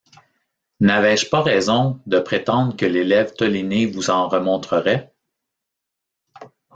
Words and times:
N’avais-je 0.79 1.29
pas 1.29 1.43
raison 1.43 2.01
de 2.07 2.17
prétendre 2.19 2.75
que 2.75 2.87
l’élève 2.87 3.35
Toliné 3.35 3.85
vous 3.85 4.09
en 4.09 4.27
remontrerait? 4.27 5.13